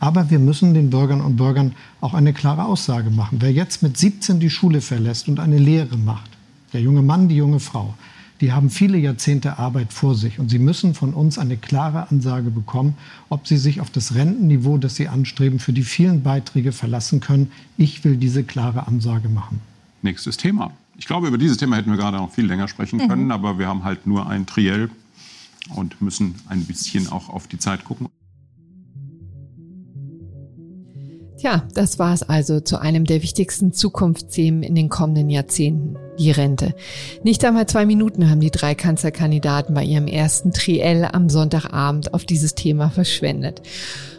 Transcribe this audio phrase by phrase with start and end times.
[0.00, 3.38] Aber wir müssen den Bürgern und Bürgern auch eine klare Aussage machen.
[3.40, 6.30] Wer jetzt mit 17 die Schule verlässt und eine Lehre macht,
[6.72, 7.94] der junge Mann, die junge Frau,
[8.40, 12.50] die haben viele Jahrzehnte Arbeit vor sich und sie müssen von uns eine klare Ansage
[12.50, 12.94] bekommen,
[13.28, 17.50] ob sie sich auf das Rentenniveau, das sie anstreben, für die vielen Beiträge verlassen können.
[17.76, 19.60] Ich will diese klare Ansage machen.
[20.02, 20.70] Nächstes Thema.
[20.96, 23.32] Ich glaube, über dieses Thema hätten wir gerade noch viel länger sprechen können, mhm.
[23.32, 24.88] aber wir haben halt nur ein Triell
[25.74, 28.08] und müssen ein bisschen auch auf die Zeit gucken.
[31.38, 36.32] Tja, das war es also zu einem der wichtigsten Zukunftsthemen in den kommenden Jahrzehnten, die
[36.32, 36.74] Rente.
[37.22, 42.24] Nicht einmal zwei Minuten haben die drei Kanzlerkandidaten bei ihrem ersten Triell am Sonntagabend auf
[42.24, 43.62] dieses Thema verschwendet.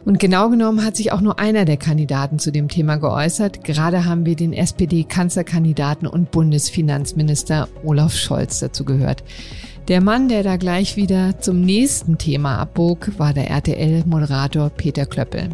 [0.06, 3.66] Und genau genommen hat sich auch nur einer der Kandidaten zu dem Thema geäußert.
[3.66, 9.26] Gerade haben wir den SPD-Kanzlerkandidaten und Bundesfinanzminister Olaf Scholz dazu gehört.
[9.90, 15.50] Der Mann, der da gleich wieder zum nächsten Thema abbog, war der RTL-Moderator Peter Klöppel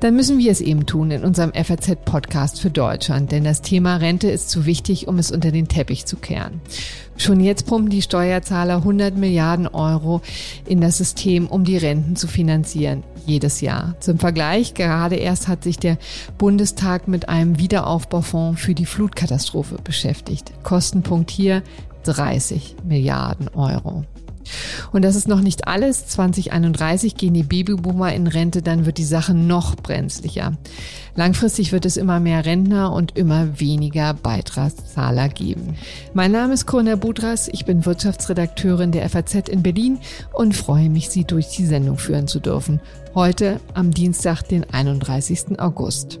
[0.00, 4.30] dann müssen wir es eben tun in unserem FAZ-Podcast für Deutschland, denn das Thema Rente
[4.30, 6.60] ist zu wichtig, um es unter den Teppich zu kehren.
[7.16, 10.20] Schon jetzt pumpen die Steuerzahler 100 Milliarden Euro
[10.66, 13.96] in das System, um die Renten zu finanzieren, jedes Jahr.
[14.00, 15.96] Zum Vergleich, gerade erst hat sich der
[16.36, 20.52] Bundestag mit einem Wiederaufbaufonds für die Flutkatastrophe beschäftigt.
[20.62, 21.62] Kostenpunkt hier
[22.06, 24.04] 30 Milliarden Euro.
[24.92, 26.06] Und das ist noch nicht alles.
[26.06, 30.52] 2031 gehen die Babyboomer in Rente, dann wird die Sache noch brenzlicher.
[31.14, 35.76] Langfristig wird es immer mehr Rentner und immer weniger Beitragszahler geben.
[36.14, 39.98] Mein Name ist Corona Budras, ich bin Wirtschaftsredakteurin der FAZ in Berlin
[40.32, 42.80] und freue mich, Sie durch die Sendung führen zu dürfen.
[43.14, 45.58] Heute am Dienstag, den 31.
[45.58, 46.20] August.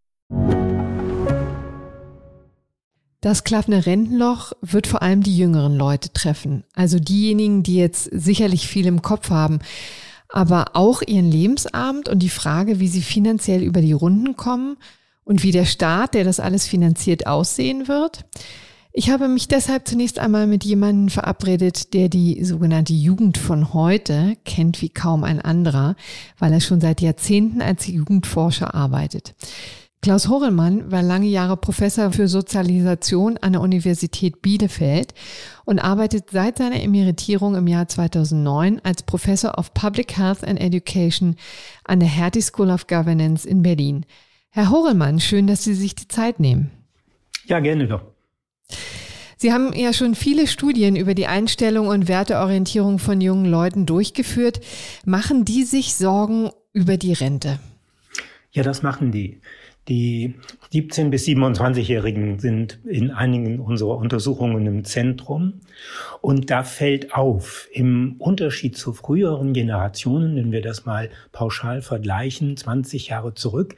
[3.21, 6.63] Das klaffende Rentenloch wird vor allem die jüngeren Leute treffen.
[6.73, 9.59] Also diejenigen, die jetzt sicherlich viel im Kopf haben,
[10.27, 14.77] aber auch ihren Lebensabend und die Frage, wie sie finanziell über die Runden kommen
[15.23, 18.25] und wie der Staat, der das alles finanziert, aussehen wird.
[18.93, 24.35] Ich habe mich deshalb zunächst einmal mit jemandem verabredet, der die sogenannte Jugend von heute
[24.43, 25.95] kennt wie kaum ein anderer,
[26.37, 29.33] weil er schon seit Jahrzehnten als Jugendforscher arbeitet.
[30.01, 35.13] Klaus Horelmann war lange Jahre Professor für Sozialisation an der Universität Bielefeld
[35.63, 41.35] und arbeitet seit seiner Emeritierung im Jahr 2009 als Professor of Public Health and Education
[41.85, 44.07] an der Hertie School of Governance in Berlin.
[44.49, 46.71] Herr Horelmann, schön, dass Sie sich die Zeit nehmen.
[47.45, 48.01] Ja, gerne doch.
[49.37, 54.61] Sie haben ja schon viele Studien über die Einstellung und Werteorientierung von jungen Leuten durchgeführt.
[55.05, 57.59] Machen die sich Sorgen über die Rente?
[58.51, 59.39] Ja, das machen die.
[59.87, 60.35] Die
[60.71, 65.61] 17- bis 27-Jährigen sind in einigen unserer Untersuchungen im Zentrum.
[66.21, 72.55] Und da fällt auf, im Unterschied zu früheren Generationen, wenn wir das mal pauschal vergleichen,
[72.55, 73.75] 20 Jahre zurück,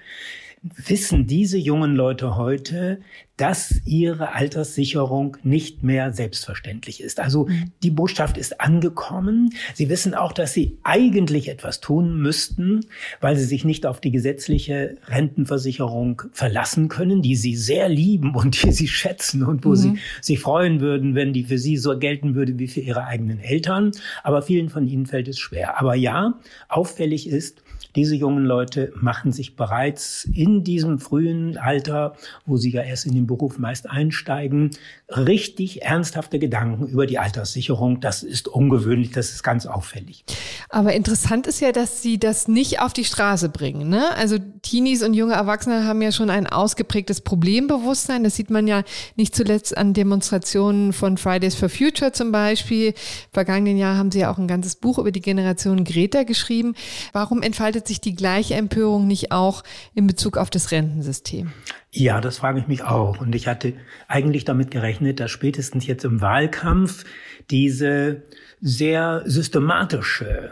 [0.64, 3.02] wissen diese jungen Leute heute,
[3.36, 7.20] dass ihre Alterssicherung nicht mehr selbstverständlich ist.
[7.20, 7.72] Also mhm.
[7.82, 9.54] die Botschaft ist angekommen.
[9.74, 12.86] Sie wissen auch, dass sie eigentlich etwas tun müssten,
[13.22, 18.62] weil sie sich nicht auf die gesetzliche Rentenversicherung verlassen können, die sie sehr lieben und
[18.64, 19.76] die sie schätzen und wo mhm.
[19.76, 23.40] sie sich freuen würden, wenn die für sie so gelten würde wie für ihre eigenen
[23.40, 23.92] Eltern.
[24.24, 25.82] Aber vielen von ihnen fällt es schwer.
[25.82, 27.64] Aber ja, auffällig ist,
[27.96, 32.16] diese jungen Leute machen sich bereits in diesem frühen Alter,
[32.46, 34.72] wo sie ja erst in den Beruf meist einsteigen,
[35.10, 38.00] richtig ernsthafte Gedanken über die Alterssicherung.
[38.02, 40.26] Das ist ungewöhnlich, das ist ganz auffällig.
[40.70, 43.90] Aber interessant ist ja, dass Sie das nicht auf die Straße bringen.
[43.90, 44.04] Ne?
[44.16, 48.24] Also Teenies und junge Erwachsene haben ja schon ein ausgeprägtes Problembewusstsein.
[48.24, 48.84] Das sieht man ja
[49.16, 52.94] nicht zuletzt an Demonstrationen von Fridays for Future zum Beispiel.
[53.32, 56.74] Vergangenen Jahr haben Sie ja auch ein ganzes Buch über die Generation Greta geschrieben.
[57.12, 59.64] Warum entfaltet entfaltet sich die gleiche Empörung nicht auch
[59.96, 61.52] in Bezug auf das Rentensystem?
[61.92, 63.20] Ja, das frage ich mich auch.
[63.20, 63.74] Und ich hatte
[64.08, 67.04] eigentlich damit gerechnet, dass spätestens jetzt im Wahlkampf
[67.50, 68.24] diese
[68.62, 70.52] sehr systematische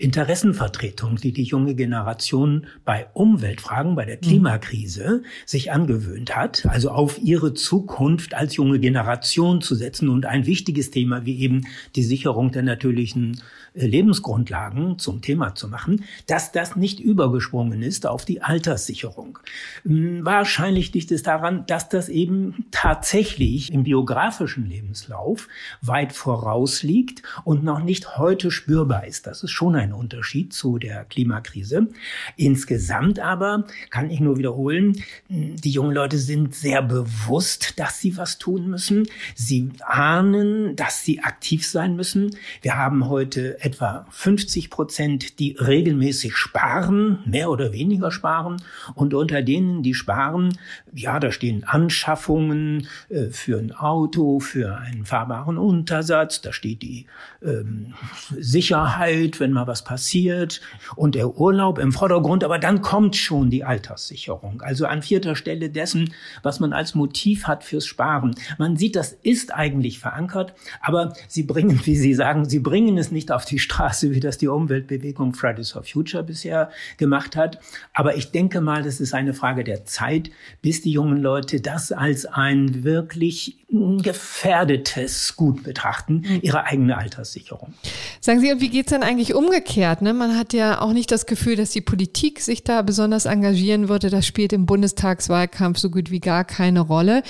[0.00, 4.20] Interessenvertretung, die die junge Generation bei Umweltfragen, bei der mhm.
[4.22, 10.46] Klimakrise sich angewöhnt hat, also auf ihre Zukunft als junge Generation zu setzen und ein
[10.46, 11.66] wichtiges Thema wie eben
[11.96, 13.42] die Sicherung der natürlichen
[13.74, 19.38] äh, Lebensgrundlagen zum Thema zu machen, dass das nicht übergesprungen ist auf die Alterssicherung.
[19.84, 25.48] Hm, wahrscheinlich liegt es daran, dass das eben tatsächlich im biografischen Lebenslauf
[25.82, 29.26] weit vorausliegt und noch nicht heute spürbar ist.
[29.26, 31.88] Das ist schon ein Unterschied zu der Klimakrise.
[32.36, 38.38] Insgesamt aber kann ich nur wiederholen, die jungen Leute sind sehr bewusst, dass sie was
[38.38, 39.08] tun müssen.
[39.34, 42.36] Sie ahnen, dass sie aktiv sein müssen.
[42.62, 48.62] Wir haben heute etwa 50 Prozent, die regelmäßig sparen, mehr oder weniger sparen.
[48.94, 50.56] Und unter denen, die sparen,
[50.94, 57.06] ja, da stehen Anschaffungen äh, für ein Auto, für einen fahrbaren Untersatz, da steht die
[57.42, 57.94] ähm,
[58.38, 60.60] Sicherheit, wenn mal was passiert
[60.96, 62.44] und der Urlaub im Vordergrund.
[62.44, 64.62] Aber dann kommt schon die Alterssicherung.
[64.62, 66.12] Also an vierter Stelle dessen,
[66.42, 68.34] was man als Motiv hat fürs Sparen.
[68.58, 73.10] Man sieht, das ist eigentlich verankert, aber sie bringen, wie Sie sagen, sie bringen es
[73.10, 77.60] nicht auf die Straße, wie das die Umweltbewegung Fridays for Future bisher gemacht hat.
[77.94, 80.30] Aber ich denke mal, das ist eine Frage der Zeit,
[80.62, 86.40] bis die jungen Leute das als ein wirklich gefährdetes Gut betrachten, mhm.
[86.42, 87.74] ihre eigene Alterssicherung.
[88.20, 89.69] Sagen Sie, und wie geht's denn eigentlich umgekehrt?
[89.76, 90.14] Ne?
[90.14, 94.10] Man hat ja auch nicht das Gefühl, dass die Politik sich da besonders engagieren würde.
[94.10, 97.22] Das spielt im Bundestagswahlkampf so gut wie gar keine Rolle.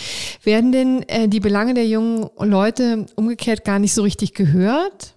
[0.42, 5.14] Werden denn äh, die Belange der jungen Leute umgekehrt gar nicht so richtig gehört?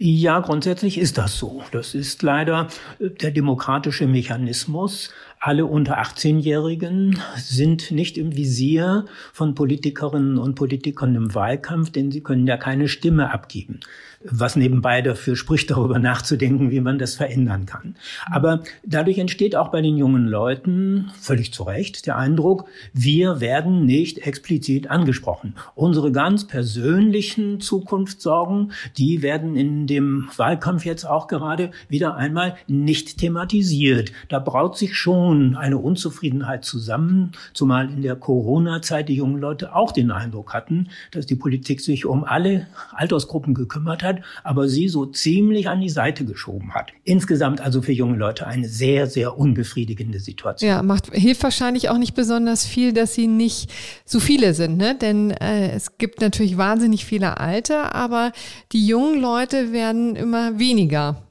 [0.00, 1.62] Ja, grundsätzlich ist das so.
[1.72, 2.68] Das ist leider
[3.00, 5.10] äh, der demokratische Mechanismus.
[5.40, 12.22] Alle unter 18-Jährigen sind nicht im Visier von Politikerinnen und Politikern im Wahlkampf, denn sie
[12.22, 13.80] können ja keine Stimme abgeben
[14.24, 17.94] was nebenbei dafür spricht, darüber nachzudenken, wie man das verändern kann.
[18.30, 23.86] Aber dadurch entsteht auch bei den jungen Leuten völlig zu Recht der Eindruck, wir werden
[23.86, 25.54] nicht explizit angesprochen.
[25.74, 33.18] Unsere ganz persönlichen Zukunftssorgen, die werden in dem Wahlkampf jetzt auch gerade wieder einmal nicht
[33.18, 34.12] thematisiert.
[34.28, 39.92] Da braut sich schon eine Unzufriedenheit zusammen, zumal in der Corona-Zeit die jungen Leute auch
[39.92, 44.88] den Eindruck hatten, dass die Politik sich um alle Altersgruppen gekümmert hat hat, aber sie
[44.88, 46.92] so ziemlich an die Seite geschoben hat.
[47.04, 50.68] Insgesamt also für junge Leute eine sehr, sehr unbefriedigende Situation.
[50.68, 53.70] Ja, macht, hilft wahrscheinlich auch nicht besonders viel, dass sie nicht
[54.04, 54.96] so viele sind, ne?
[55.00, 58.32] Denn äh, es gibt natürlich wahnsinnig viele Alte, aber
[58.72, 61.22] die jungen Leute werden immer weniger.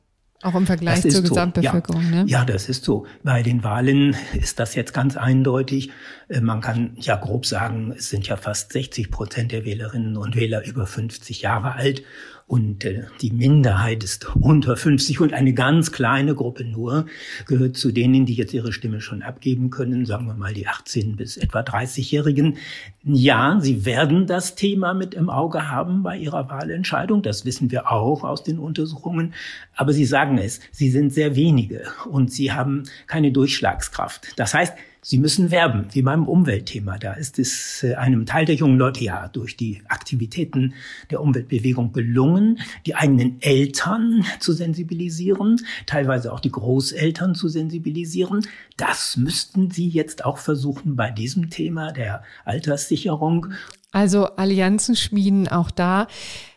[0.44, 2.04] Auch im Vergleich zur Gesamtbevölkerung.
[2.04, 2.10] Ja.
[2.10, 2.26] Ne?
[2.28, 3.08] ja, das ist so.
[3.24, 5.90] Bei den Wahlen ist das jetzt ganz eindeutig.
[6.28, 10.36] Äh, man kann ja grob sagen, es sind ja fast 60 Prozent der Wählerinnen und
[10.36, 12.04] Wähler über 50 Jahre alt
[12.48, 17.06] und äh, die Minderheit ist unter 50 und eine ganz kleine Gruppe nur
[17.46, 21.18] gehört zu denen, die jetzt ihre Stimme schon abgeben können, sagen wir mal die 18
[21.18, 22.56] bis etwa 30-Jährigen.
[23.04, 27.92] Ja, sie werden das Thema mit im Auge haben bei ihrer Wahlentscheidung, das wissen wir
[27.92, 29.34] auch aus den Untersuchungen,
[29.76, 34.40] aber sie sagen es, sie sind sehr wenige und sie haben keine Durchschlagskraft.
[34.40, 34.74] Das heißt,
[35.10, 36.98] Sie müssen werben, wie beim Umweltthema.
[36.98, 40.74] Da ist es äh, einem Teil der jungen Leute ja durch die Aktivitäten
[41.12, 48.46] der Umweltbewegung gelungen, die eigenen Eltern zu sensibilisieren, teilweise auch die Großeltern zu sensibilisieren.
[48.76, 53.54] Das müssten Sie jetzt auch versuchen bei diesem Thema der Alterssicherung.
[53.94, 56.08] Also Allianzen schmieden auch da.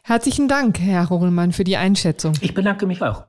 [0.03, 2.33] Herzlichen Dank, Herr Hogelmann, für die Einschätzung.
[2.41, 3.27] Ich bedanke mich auch.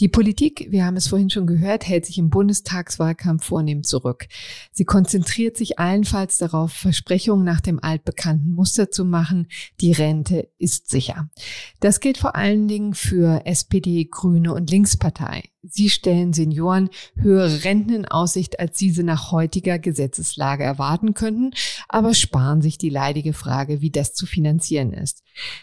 [0.00, 4.26] Die Politik, wir haben es vorhin schon gehört, hält sich im Bundestagswahlkampf vornehm zurück.
[4.72, 9.46] Sie konzentriert sich allenfalls darauf, Versprechungen nach dem altbekannten Muster zu machen,
[9.80, 11.30] die Rente ist sicher.
[11.78, 15.44] Das gilt vor allen Dingen für SPD, Grüne und Linkspartei.
[15.66, 21.52] Sie stellen Senioren höhere Renten in Aussicht, als diese nach heutiger Gesetzeslage erwarten könnten,
[21.88, 25.22] aber sparen sich die leidige Frage, wie das zu finanzieren ist.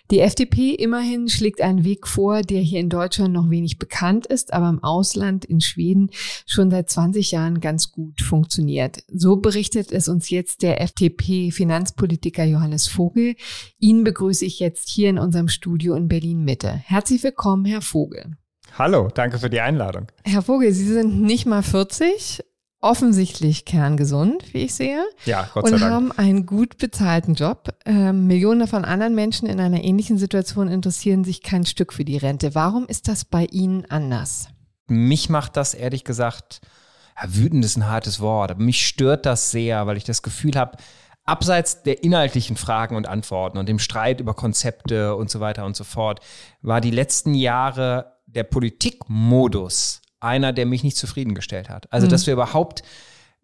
[0.09, 4.53] Die FDP immerhin schlägt einen Weg vor, der hier in Deutschland noch wenig bekannt ist,
[4.53, 6.09] aber im Ausland, in Schweden,
[6.45, 9.03] schon seit 20 Jahren ganz gut funktioniert.
[9.07, 13.35] So berichtet es uns jetzt der FDP-Finanzpolitiker Johannes Vogel.
[13.79, 16.71] Ihn begrüße ich jetzt hier in unserem Studio in Berlin Mitte.
[16.71, 18.35] Herzlich willkommen, Herr Vogel.
[18.77, 20.07] Hallo, danke für die Einladung.
[20.23, 22.43] Herr Vogel, Sie sind nicht mal 40,
[22.79, 25.03] offensichtlich kerngesund, wie ich sehe.
[25.25, 25.91] Ja, Gott sei und Dank.
[25.91, 27.69] Und haben einen gut bezahlten Job.
[27.85, 32.17] Ähm, Millionen von anderen Menschen in einer ähnlichen Situation interessieren sich kein Stück für die
[32.17, 32.55] Rente.
[32.55, 34.47] Warum ist das bei Ihnen anders?
[34.87, 36.61] Mich macht das ehrlich gesagt,
[37.21, 40.55] ja, wütend ist ein hartes Wort, aber mich stört das sehr, weil ich das Gefühl
[40.55, 40.77] habe,
[41.23, 45.75] abseits der inhaltlichen Fragen und Antworten und dem Streit über Konzepte und so weiter und
[45.75, 46.19] so fort,
[46.61, 51.91] war die letzten Jahre der Politikmodus einer, der mich nicht zufriedengestellt hat.
[51.91, 52.83] Also, dass wir überhaupt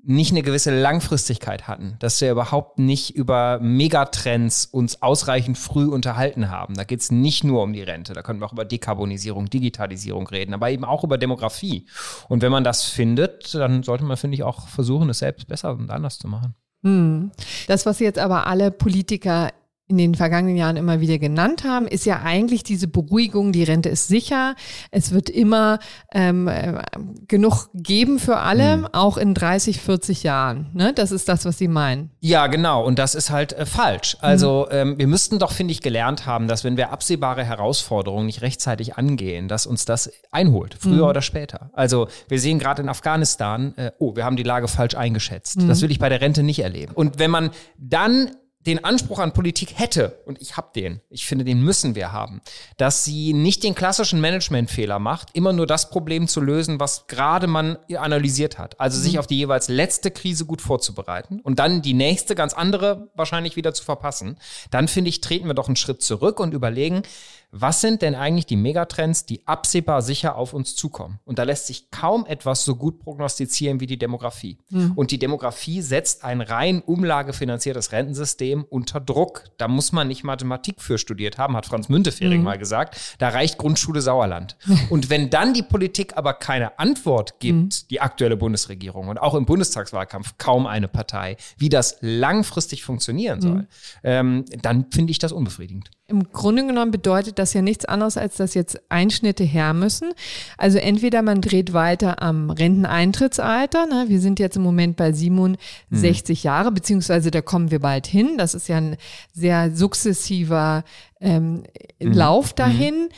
[0.03, 6.49] nicht eine gewisse Langfristigkeit hatten, dass wir überhaupt nicht über Megatrends uns ausreichend früh unterhalten
[6.49, 6.75] haben.
[6.75, 10.27] Da geht es nicht nur um die Rente, da können wir auch über Dekarbonisierung, Digitalisierung
[10.27, 11.87] reden, aber eben auch über Demografie.
[12.29, 15.71] Und wenn man das findet, dann sollte man, finde ich, auch versuchen, es selbst besser
[15.71, 16.55] und anders zu machen.
[16.83, 17.31] Hm.
[17.67, 19.51] Das, was jetzt aber alle Politiker
[19.89, 23.87] in den vergangenen Jahren immer wieder genannt haben, ist ja eigentlich diese Beruhigung, die Rente
[23.87, 24.55] ist sicher,
[24.91, 25.79] es wird immer
[26.13, 26.81] ähm, äh,
[27.27, 28.87] genug geben für alle, mhm.
[28.91, 30.69] auch in 30, 40 Jahren.
[30.73, 30.91] Ne?
[30.93, 32.11] Das ist das, was Sie meinen.
[32.19, 32.83] Ja, genau.
[32.83, 34.17] Und das ist halt äh, falsch.
[34.19, 34.77] Also mhm.
[34.77, 38.97] ähm, wir müssten doch, finde ich, gelernt haben, dass wenn wir absehbare Herausforderungen nicht rechtzeitig
[38.97, 41.09] angehen, dass uns das einholt, früher mhm.
[41.09, 41.69] oder später.
[41.71, 45.61] Also wir sehen gerade in Afghanistan, äh, oh, wir haben die Lage falsch eingeschätzt.
[45.65, 45.83] Das mhm.
[45.83, 46.91] will ich bei der Rente nicht erleben.
[46.93, 48.31] Und wenn man dann
[48.67, 52.41] den Anspruch an Politik hätte, und ich habe den, ich finde, den müssen wir haben,
[52.75, 57.47] dass sie nicht den klassischen Managementfehler macht, immer nur das Problem zu lösen, was gerade
[57.47, 58.79] man analysiert hat.
[58.79, 59.19] Also sich mhm.
[59.19, 63.73] auf die jeweils letzte Krise gut vorzubereiten und dann die nächste ganz andere wahrscheinlich wieder
[63.73, 64.37] zu verpassen.
[64.69, 67.03] Dann finde ich, treten wir doch einen Schritt zurück und überlegen,
[67.51, 71.19] was sind denn eigentlich die Megatrends, die absehbar sicher auf uns zukommen?
[71.23, 74.57] Und da lässt sich kaum etwas so gut prognostizieren wie die Demografie.
[74.69, 74.91] Mhm.
[74.95, 79.45] Und die Demografie setzt ein rein umlagefinanziertes Rentensystem unter Druck.
[79.57, 82.45] Da muss man nicht Mathematik für studiert haben, hat Franz Müntefering mhm.
[82.45, 83.15] mal gesagt.
[83.17, 84.57] Da reicht Grundschule Sauerland.
[84.89, 87.87] und wenn dann die Politik aber keine Antwort gibt, mhm.
[87.89, 93.61] die aktuelle Bundesregierung und auch im Bundestagswahlkampf kaum eine Partei, wie das langfristig funktionieren soll,
[93.61, 93.67] mhm.
[94.03, 95.91] ähm, dann finde ich das unbefriedigend.
[96.09, 100.13] Im Grunde genommen bedeutet das ja nichts anderes, als dass jetzt Einschnitte her müssen.
[100.57, 103.87] Also entweder man dreht weiter am Renteneintrittsalter.
[103.87, 104.05] Ne?
[104.07, 106.47] Wir sind jetzt im Moment bei 67 mhm.
[106.47, 108.37] Jahre, beziehungsweise da kommen wir bald hin.
[108.37, 108.95] Das ist ja ein
[109.33, 110.85] sehr sukzessiver
[111.19, 111.63] ähm,
[111.99, 112.13] mhm.
[112.13, 112.95] Lauf dahin.
[112.95, 113.09] Mhm.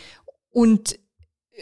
[0.50, 1.00] Und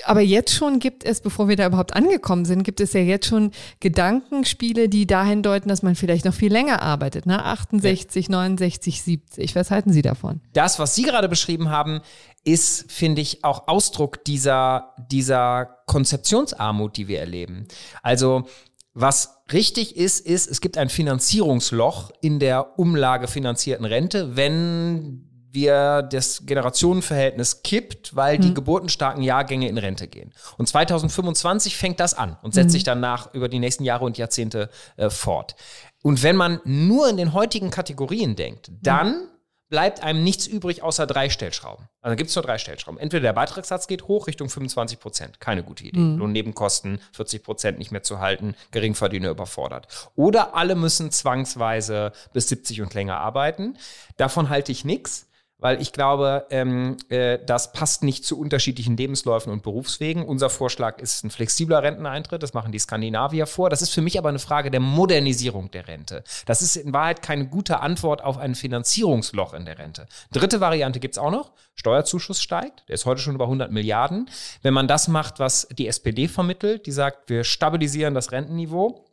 [0.05, 3.27] aber jetzt schon gibt es, bevor wir da überhaupt angekommen sind, gibt es ja jetzt
[3.27, 7.25] schon Gedankenspiele, die dahin deuten, dass man vielleicht noch viel länger arbeitet.
[7.25, 7.43] Ne?
[7.43, 8.31] 68, ja.
[8.31, 9.55] 69, 70.
[9.55, 10.41] Was halten Sie davon?
[10.53, 12.01] Das, was Sie gerade beschrieben haben,
[12.43, 17.67] ist, finde ich, auch Ausdruck dieser, dieser Konzeptionsarmut, die wir erleben.
[18.01, 18.47] Also
[18.93, 25.26] was richtig ist, ist, es gibt ein Finanzierungsloch in der umlagefinanzierten Rente, wenn
[25.57, 28.55] wir das Generationenverhältnis kippt, weil die hm.
[28.55, 30.31] geburtenstarken Jahrgänge in Rente gehen.
[30.57, 32.71] Und 2025 fängt das an und setzt hm.
[32.71, 35.55] sich danach über die nächsten Jahre und Jahrzehnte äh, fort.
[36.03, 39.27] Und wenn man nur in den heutigen Kategorien denkt, dann hm.
[39.69, 41.89] bleibt einem nichts übrig außer drei Stellschrauben.
[42.01, 42.99] Also gibt es nur drei Stellschrauben.
[42.99, 45.99] Entweder der Beitragssatz geht hoch Richtung 25 Prozent, keine gute Idee.
[45.99, 46.19] Mhm.
[46.19, 49.87] Lohnnebenkosten 40 Prozent nicht mehr zu halten, Geringverdiener überfordert.
[50.15, 53.75] Oder alle müssen zwangsweise bis 70 und länger arbeiten.
[54.17, 55.26] Davon halte ich nichts
[55.59, 60.23] weil ich glaube, ähm, äh, das passt nicht zu unterschiedlichen Lebensläufen und Berufswegen.
[60.23, 63.69] Unser Vorschlag ist ein flexibler Renteneintritt, das machen die Skandinavier vor.
[63.69, 66.23] Das ist für mich aber eine Frage der Modernisierung der Rente.
[66.45, 70.07] Das ist in Wahrheit keine gute Antwort auf ein Finanzierungsloch in der Rente.
[70.31, 71.51] Dritte Variante gibt's auch noch.
[71.75, 74.29] Steuerzuschuss steigt, der ist heute schon über 100 Milliarden.
[74.61, 79.06] Wenn man das macht, was die SPD vermittelt, die sagt, wir stabilisieren das Rentenniveau,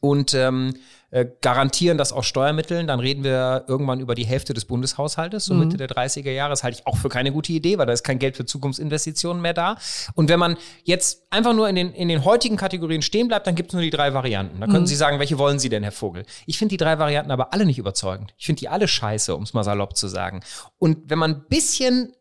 [0.00, 0.74] und ähm,
[1.12, 5.54] äh, garantieren das aus Steuermitteln, dann reden wir irgendwann über die Hälfte des Bundeshaushaltes, so
[5.54, 5.60] mhm.
[5.60, 6.50] Mitte der 30er Jahre.
[6.50, 9.42] Das halte ich auch für keine gute Idee, weil da ist kein Geld für Zukunftsinvestitionen
[9.42, 9.76] mehr da.
[10.14, 13.56] Und wenn man jetzt einfach nur in den, in den heutigen Kategorien stehen bleibt, dann
[13.56, 14.60] gibt es nur die drei Varianten.
[14.60, 14.86] Da können mhm.
[14.86, 16.24] Sie sagen, welche wollen Sie denn, Herr Vogel?
[16.46, 18.32] Ich finde die drei Varianten aber alle nicht überzeugend.
[18.38, 20.42] Ich finde die alle scheiße, um es mal salopp zu sagen.
[20.78, 22.12] Und wenn man ein bisschen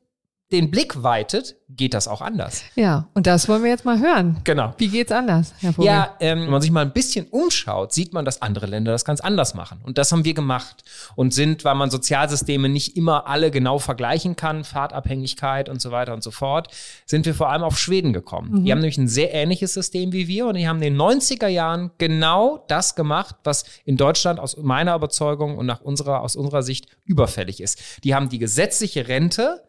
[0.52, 2.64] den Blick weitet, geht das auch anders.
[2.76, 4.42] Ja, und das wollen wir jetzt mal hören.
[4.44, 4.74] Genau.
[4.80, 5.86] Wie geht's anders, Herr Vogel?
[5.86, 9.06] Ja, ähm, wenn man sich mal ein bisschen umschaut, sieht man, dass andere Länder das
[9.06, 9.80] ganz anders machen.
[9.84, 10.84] Und das haben wir gemacht.
[11.16, 16.16] Und sind, weil man Sozialsysteme nicht immer alle genau vergleichen kann, Fahrtabhängigkeit und so weiter
[16.16, 16.70] und so fort,
[17.06, 18.52] sind wir vor allem auf Schweden gekommen.
[18.52, 18.66] Mhm.
[18.66, 21.48] Die haben nämlich ein sehr ähnliches System wie wir und die haben in den 90er
[21.48, 26.64] Jahren genau das gemacht, was in Deutschland aus meiner Überzeugung und nach unserer, aus unserer
[26.64, 27.80] Sicht überfällig ist.
[28.04, 29.62] Die haben die gesetzliche Rente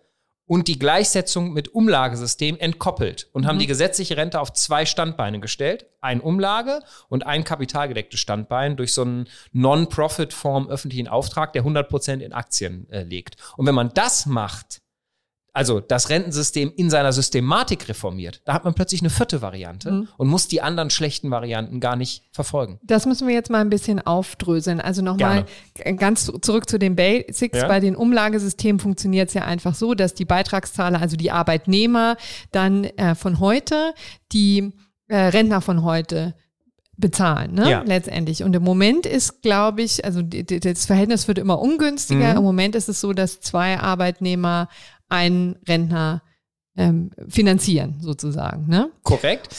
[0.50, 3.46] und die Gleichsetzung mit Umlagesystem entkoppelt und mhm.
[3.46, 5.86] haben die gesetzliche Rente auf zwei Standbeine gestellt.
[6.00, 12.20] Ein Umlage und ein kapitalgedecktes Standbein durch so einen Non-Profit-Form öffentlichen Auftrag, der 100 Prozent
[12.20, 13.36] in Aktien äh, legt.
[13.58, 14.82] Und wenn man das macht,
[15.52, 20.08] also das Rentensystem in seiner Systematik reformiert, da hat man plötzlich eine vierte Variante mhm.
[20.16, 22.78] und muss die anderen schlechten Varianten gar nicht verfolgen.
[22.82, 24.80] Das müssen wir jetzt mal ein bisschen aufdröseln.
[24.80, 25.46] Also nochmal
[25.96, 27.58] ganz zurück zu den Basics.
[27.58, 27.68] Ja?
[27.68, 32.16] Bei den Umlagesystemen funktioniert es ja einfach so, dass die Beitragszahler, also die Arbeitnehmer,
[32.52, 33.94] dann äh, von heute,
[34.32, 34.72] die
[35.08, 36.34] äh, Rentner von heute
[37.00, 37.70] bezahlen, ne?
[37.70, 37.82] Ja.
[37.82, 38.44] letztendlich.
[38.44, 42.32] Und im Moment ist, glaube ich, also das Verhältnis wird immer ungünstiger.
[42.32, 42.36] Mhm.
[42.38, 44.68] Im Moment ist es so, dass zwei Arbeitnehmer
[45.10, 46.22] einen Rentner
[46.76, 48.66] ähm, finanzieren, sozusagen.
[48.68, 48.90] Ne?
[49.02, 49.54] Korrekt.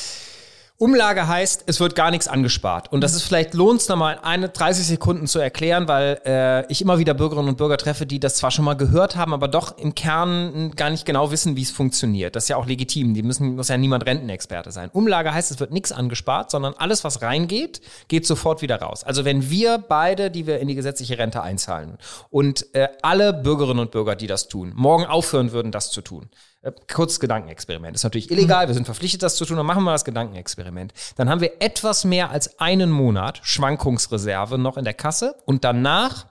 [0.82, 2.92] Umlage heißt, es wird gar nichts angespart.
[2.92, 6.82] Und das ist vielleicht lohnt es nochmal eine 30 Sekunden zu erklären, weil äh, ich
[6.82, 9.78] immer wieder Bürgerinnen und Bürger treffe, die das zwar schon mal gehört haben, aber doch
[9.78, 12.36] im Kern gar nicht genau wissen, wie es funktioniert.
[12.36, 13.14] Das ist ja auch legitim.
[13.14, 14.90] Die müssen muss ja niemand Rentenexperte sein.
[14.92, 19.04] Umlage heißt, es wird nichts angespart, sondern alles, was reingeht, geht sofort wieder raus.
[19.04, 22.00] Also wenn wir beide, die wir in die gesetzliche Rente einzahlen
[22.32, 26.32] und äh, alle Bürgerinnen und Bürger, die das tun, morgen aufhören würden, das zu tun,
[26.62, 27.96] äh, kurzes Gedankenexperiment.
[27.96, 30.94] Ist natürlich illegal, wir sind verpflichtet, das zu tun, dann machen wir das Gedankenexperiment.
[31.16, 36.28] Dann haben wir etwas mehr als einen Monat Schwankungsreserve noch in der Kasse und danach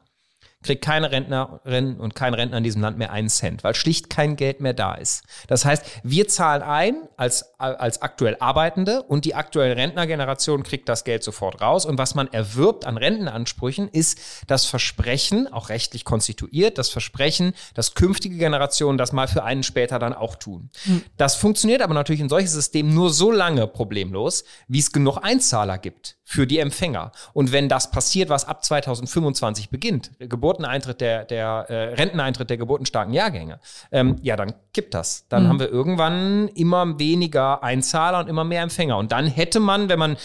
[0.62, 4.36] kriegt keine Rentnerin und kein Rentner in diesem Land mehr einen Cent, weil schlicht kein
[4.36, 5.24] Geld mehr da ist.
[5.48, 11.04] Das heißt, wir zahlen ein als, als aktuell Arbeitende und die aktuelle Rentnergeneration kriegt das
[11.04, 11.86] Geld sofort raus.
[11.86, 17.94] Und was man erwirbt an Rentenansprüchen, ist das Versprechen, auch rechtlich konstituiert, das Versprechen, dass
[17.94, 20.70] künftige Generationen das mal für einen später dann auch tun.
[21.16, 25.78] Das funktioniert aber natürlich in solchen Systemen nur so lange problemlos, wie es genug Einzahler
[25.78, 27.10] gibt für die Empfänger.
[27.32, 33.12] Und wenn das passiert, was ab 2025 beginnt, Geburteneintritt der, der äh, Renteneintritt der geburtenstarken
[33.12, 33.58] Jahrgänge,
[33.90, 35.26] ähm, ja, dann kippt das.
[35.28, 38.96] Dann haben wir irgendwann immer weniger Einzahler und immer mehr Empfänger.
[38.96, 40.16] Und dann hätte man, wenn man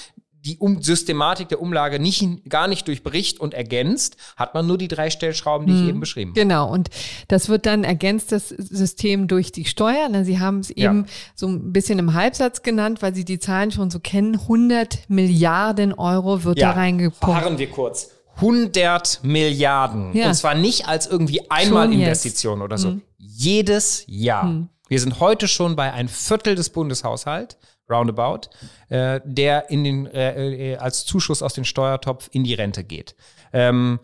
[0.45, 4.87] die um Systematik der Umlage nicht, gar nicht durchbricht und ergänzt, hat man nur die
[4.87, 6.39] drei Stellschrauben, die ich eben beschrieben habe.
[6.39, 6.89] Genau, und
[7.27, 10.07] das wird dann ergänzt, das System durch die Steuer.
[10.09, 10.91] Na, Sie haben es Ja.
[10.91, 14.35] eben so ein bisschen im Halbsatz genannt, weil Sie die Zahlen schon so kennen.
[14.41, 17.23] 100 Milliarden Euro wird da reingepumpt.
[17.23, 18.11] Verharren wir kurz.
[18.35, 20.15] 100 Milliarden.
[20.15, 20.27] Ja.
[20.27, 22.97] Und zwar nicht als irgendwie Einmalinvestition oder so.
[23.17, 24.67] Jedes Jahr.
[24.87, 27.57] Wir sind heute schon bei ein Viertel des Bundeshaushalts,
[27.89, 28.49] roundabout,
[28.89, 33.15] äh, der in den, äh, äh, als Zuschuss aus dem Steuertopf in die Rente geht.
[33.53, 33.99] Ähm,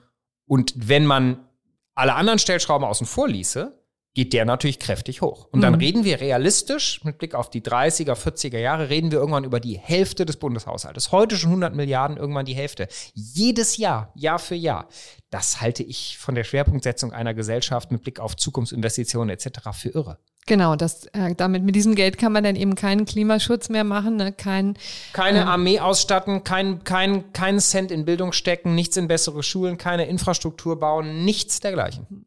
[0.45, 1.47] und wenn man
[1.95, 3.80] alle anderen Stellschrauben außen vor ließe,
[4.13, 5.47] geht der natürlich kräftig hoch.
[5.51, 9.45] Und dann reden wir realistisch, mit Blick auf die 30er, 40er Jahre, reden wir irgendwann
[9.45, 11.13] über die Hälfte des Bundeshaushaltes.
[11.13, 12.89] Heute schon 100 Milliarden, irgendwann die Hälfte.
[13.13, 14.89] Jedes Jahr, Jahr für Jahr.
[15.29, 19.69] Das halte ich von der Schwerpunktsetzung einer Gesellschaft mit Blick auf Zukunftsinvestitionen etc.
[19.71, 20.17] für irre.
[20.47, 24.17] Genau, das, äh, damit mit diesem Geld kann man dann eben keinen Klimaschutz mehr machen,
[24.17, 24.33] ne?
[24.33, 24.75] kein
[25.13, 30.07] Keine Armee ausstatten, kein, kein, keinen Cent in Bildung stecken, nichts in bessere Schulen, keine
[30.07, 32.25] Infrastruktur bauen, nichts dergleichen.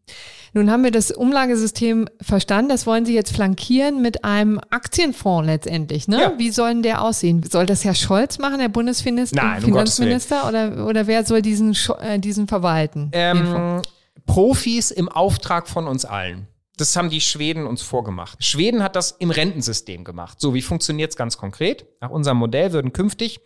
[0.55, 2.69] Nun haben wir das Umlagesystem verstanden.
[2.69, 6.07] Das wollen Sie jetzt flankieren mit einem Aktienfonds letztendlich.
[6.07, 6.21] Ne?
[6.21, 6.33] Ja.
[6.39, 7.43] Wie soll denn der aussehen?
[7.43, 12.21] Soll das Herr Scholz machen, der Bundesfinanzminister, Nein, Finanzminister, oder, oder wer soll diesen, äh,
[12.21, 13.11] diesen verwalten?
[13.13, 13.83] Ähm,
[14.27, 16.47] Profis im Auftrag von uns allen.
[16.77, 18.43] Das haben die Schweden uns vorgemacht.
[18.43, 20.41] Schweden hat das im Rentensystem gemacht.
[20.41, 21.87] So, wie funktioniert es ganz konkret?
[22.01, 23.41] Nach unserem Modell würden künftig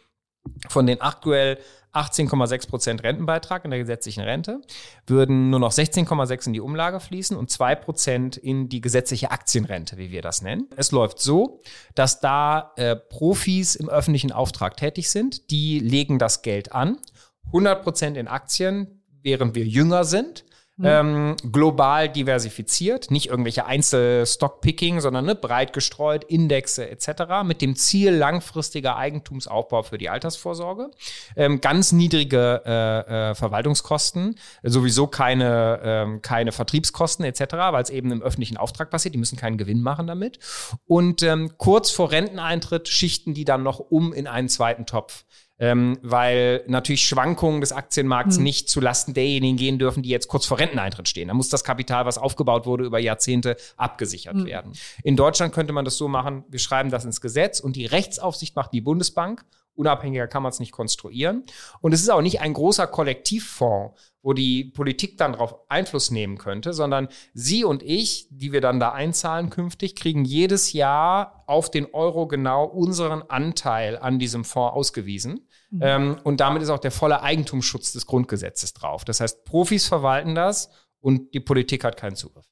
[0.69, 1.59] von den aktuell
[1.93, 4.61] 18,6 Prozent Rentenbeitrag in der gesetzlichen Rente,
[5.07, 9.97] würden nur noch 16,6 in die Umlage fließen und 2 Prozent in die gesetzliche Aktienrente,
[9.97, 10.69] wie wir das nennen.
[10.77, 11.63] Es läuft so,
[11.95, 15.51] dass da äh, Profis im öffentlichen Auftrag tätig sind.
[15.51, 16.99] Die legen das Geld an.
[17.47, 20.45] 100 Prozent in Aktien, während wir jünger sind.
[20.83, 27.43] Ähm, global diversifiziert, nicht irgendwelche Einzelstockpicking, sondern ne, breit gestreut, Indexe etc.
[27.45, 30.91] mit dem Ziel langfristiger Eigentumsaufbau für die Altersvorsorge.
[31.35, 38.13] Ähm, ganz niedrige äh, äh, Verwaltungskosten, sowieso keine, ähm, keine Vertriebskosten etc., weil es eben
[38.13, 39.15] im öffentlichen Auftrag passiert.
[39.15, 40.39] Die müssen keinen Gewinn machen damit.
[40.87, 45.25] Und ähm, kurz vor Renteneintritt schichten die dann noch um in einen zweiten Topf
[45.59, 50.47] ähm, weil natürlich Schwankungen des Aktienmarkts nicht zu Lasten derjenigen gehen dürfen, die jetzt kurz
[50.47, 51.29] vor Renteneintritt stehen.
[51.29, 54.73] Da muss das Kapital, was aufgebaut wurde, über Jahrzehnte abgesichert werden.
[55.03, 58.55] In Deutschland könnte man das so machen, wir schreiben das ins Gesetz und die Rechtsaufsicht
[58.55, 59.45] macht die Bundesbank.
[59.75, 61.45] Unabhängiger kann man es nicht konstruieren.
[61.81, 66.37] Und es ist auch nicht ein großer Kollektivfonds, wo die Politik dann darauf Einfluss nehmen
[66.37, 71.71] könnte, sondern Sie und ich, die wir dann da einzahlen künftig, kriegen jedes Jahr auf
[71.71, 75.48] den Euro genau unseren Anteil an diesem Fonds ausgewiesen.
[75.81, 79.05] Ähm, und damit ist auch der volle Eigentumsschutz des Grundgesetzes drauf.
[79.05, 82.47] Das heißt, Profis verwalten das und die Politik hat keinen Zugriff.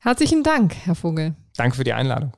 [0.00, 1.34] Herzlichen Dank, Herr Vogel.
[1.56, 2.32] Danke für die Einladung.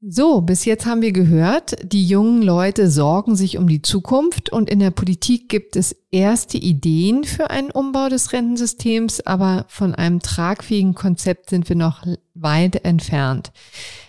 [0.00, 4.70] So, bis jetzt haben wir gehört, die jungen Leute sorgen sich um die Zukunft und
[4.70, 10.20] in der Politik gibt es erste Ideen für einen Umbau des Rentensystems, aber von einem
[10.20, 13.50] tragfähigen Konzept sind wir noch weit entfernt.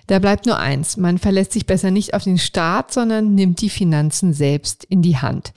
[0.06, 3.72] Da bleibt nur eins, man verlässt sich besser nicht auf den Staat, sondern nimmt die
[3.72, 5.54] Finanzen selbst in die Hand.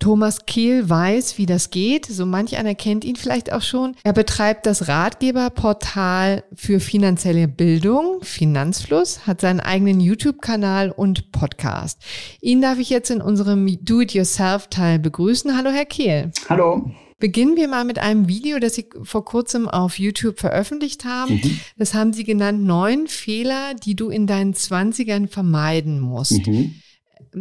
[0.00, 2.06] Thomas Kehl weiß, wie das geht.
[2.06, 3.94] So manch einer kennt ihn vielleicht auch schon.
[4.02, 12.00] Er betreibt das Ratgeberportal für finanzielle Bildung, Finanzfluss, hat seinen eigenen YouTube-Kanal und Podcast.
[12.40, 15.54] Ihn darf ich jetzt in unserem Do-it-yourself-Teil begrüßen.
[15.54, 16.32] Hallo, Herr Kehl.
[16.48, 16.90] Hallo.
[17.18, 21.34] Beginnen wir mal mit einem Video, das Sie vor kurzem auf YouTube veröffentlicht haben.
[21.34, 21.60] Mhm.
[21.76, 26.46] Das haben Sie genannt, neun Fehler, die du in deinen Zwanzigern vermeiden musst.
[26.46, 26.76] Mhm.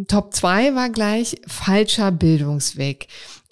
[0.08, 3.08] Top 2 war gleich falscher Bildungsweg.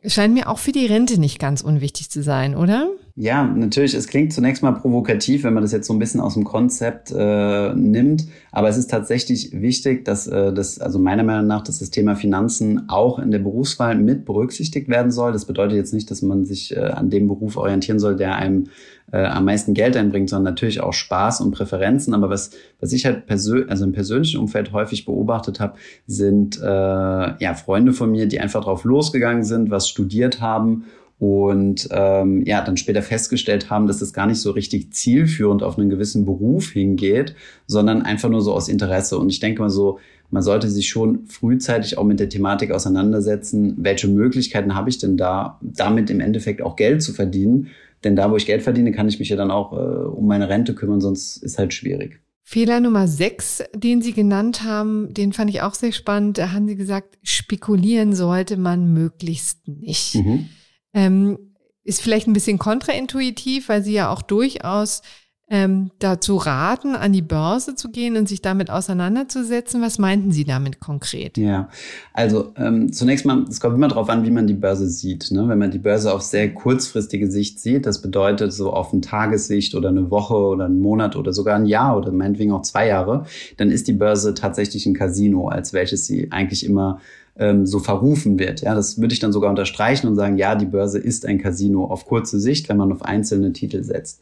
[0.06, 2.90] Scheint mir auch für die Rente nicht ganz unwichtig zu sein, oder?
[3.20, 3.96] Ja, natürlich.
[3.96, 7.12] Es klingt zunächst mal provokativ, wenn man das jetzt so ein bisschen aus dem Konzept
[7.12, 8.28] äh, nimmt.
[8.52, 12.16] Aber es ist tatsächlich wichtig, dass äh, das, also meiner Meinung nach, dass das Thema
[12.16, 15.32] Finanzen auch in der Berufswahl mit berücksichtigt werden soll.
[15.32, 18.66] Das bedeutet jetzt nicht, dass man sich äh, an dem Beruf orientieren soll, der einem
[19.12, 22.14] äh, am meisten Geld einbringt, sondern natürlich auch Spaß und Präferenzen.
[22.14, 25.74] Aber was, was ich halt persönlich, also im persönlichen Umfeld häufig beobachtet habe,
[26.06, 30.84] sind äh, ja Freunde von mir, die einfach drauf losgegangen sind, was studiert haben
[31.20, 35.78] und ähm, ja, dann später festgestellt haben, dass es gar nicht so richtig zielführend auf
[35.78, 39.18] einen gewissen Beruf hingeht, sondern einfach nur so aus Interesse.
[39.18, 40.00] Und ich denke mal so,
[40.30, 45.18] man sollte sich schon frühzeitig auch mit der Thematik auseinandersetzen, welche Möglichkeiten habe ich denn
[45.18, 47.70] da, damit im Endeffekt auch Geld zu verdienen.
[48.04, 50.50] Denn da, wo ich Geld verdiene, kann ich mich ja dann auch äh, um meine
[50.50, 52.20] Rente kümmern, sonst ist halt schwierig.
[52.44, 56.38] Fehler Nummer sechs, den Sie genannt haben, den fand ich auch sehr spannend.
[56.38, 60.16] Da haben Sie gesagt, spekulieren sollte man möglichst nicht.
[60.16, 60.48] Mhm.
[60.94, 65.02] Ähm, ist vielleicht ein bisschen kontraintuitiv, weil sie ja auch durchaus
[65.50, 69.82] ähm, dazu raten, an die Börse zu gehen und sich damit auseinanderzusetzen.
[69.82, 71.38] Was meinten Sie damit konkret?
[71.38, 71.70] Ja,
[72.14, 75.32] also ähm, zunächst mal, es kommt immer darauf an, wie man die Börse sieht.
[75.32, 75.48] Ne?
[75.48, 79.74] Wenn man die Börse auf sehr kurzfristige Sicht sieht, das bedeutet so auf eine Tagessicht
[79.74, 83.26] oder eine Woche oder einen Monat oder sogar ein Jahr oder meinetwegen auch zwei Jahre,
[83.56, 87.00] dann ist die Börse tatsächlich ein Casino, als welches sie eigentlich immer
[87.40, 88.62] ähm, so verrufen wird.
[88.62, 91.86] Ja, das würde ich dann sogar unterstreichen und sagen, ja, die Börse ist ein Casino
[91.86, 94.22] auf kurze Sicht, wenn man auf einzelne Titel setzt.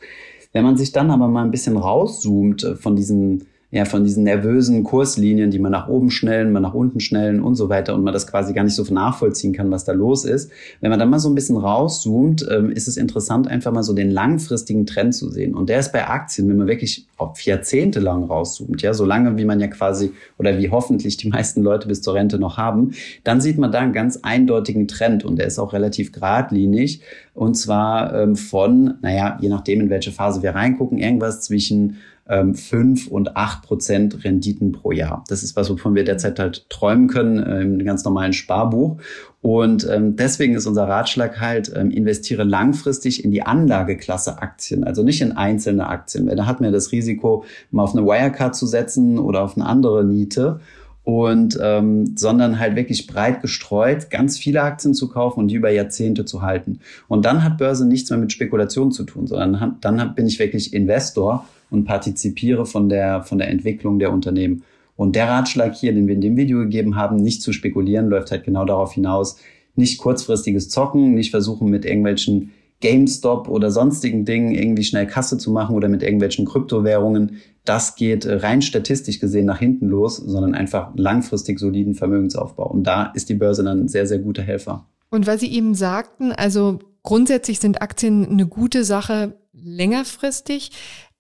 [0.55, 4.23] Wenn man sich dann aber mal ein bisschen rauszoomt äh, von diesen ja, von diesen
[4.23, 8.05] nervösen Kurslinien, die man nach oben schnellen, man nach unten schnellen und so weiter und
[8.05, 10.49] man das quasi gar nicht so nachvollziehen kann, was da los ist.
[10.79, 13.91] Wenn man dann mal so ein bisschen rauszoomt, ähm, ist es interessant, einfach mal so
[13.91, 15.53] den langfristigen Trend zu sehen.
[15.53, 19.38] Und der ist bei Aktien, wenn man wirklich auf Jahrzehnte lang rauszoomt, ja, so lange
[19.38, 22.91] wie man ja quasi oder wie hoffentlich die meisten Leute bis zur Rente noch haben,
[23.25, 27.01] dann sieht man da einen ganz eindeutigen Trend und der ist auch relativ geradlinig.
[27.33, 32.55] Und zwar ähm, von, naja, je nachdem, in welche Phase wir reingucken, irgendwas zwischen ähm,
[32.55, 35.23] 5 und 8 Prozent Renditen pro Jahr.
[35.27, 38.97] Das ist was, wovon wir derzeit halt träumen können äh, im ganz normalen Sparbuch.
[39.41, 45.03] Und ähm, deswegen ist unser Ratschlag halt, ähm, investiere langfristig in die Anlageklasse Aktien, also
[45.03, 46.27] nicht in einzelne Aktien.
[46.27, 50.03] Da hat man das Risiko, mal auf eine Wirecard zu setzen oder auf eine andere
[50.03, 50.61] Niete
[51.03, 55.69] und ähm, sondern halt wirklich breit gestreut ganz viele Aktien zu kaufen und die über
[55.69, 56.79] Jahrzehnte zu halten.
[57.07, 60.73] Und dann hat Börse nichts mehr mit Spekulation zu tun, sondern dann bin ich wirklich
[60.73, 64.63] Investor und partizipiere von der, von der Entwicklung der Unternehmen.
[64.95, 68.31] Und der Ratschlag hier, den wir in dem Video gegeben haben, nicht zu spekulieren, läuft
[68.31, 69.38] halt genau darauf hinaus,
[69.75, 75.51] nicht kurzfristiges Zocken, nicht versuchen mit irgendwelchen GameStop oder sonstigen Dingen irgendwie schnell Kasse zu
[75.51, 77.41] machen oder mit irgendwelchen Kryptowährungen.
[77.63, 82.69] Das geht äh, rein statistisch gesehen nach hinten los, sondern einfach langfristig soliden Vermögensaufbau.
[82.69, 84.85] Und da ist die Börse dann ein sehr, sehr guter Helfer.
[85.09, 90.71] Und weil Sie eben sagten, also grundsätzlich sind Aktien eine gute Sache längerfristig.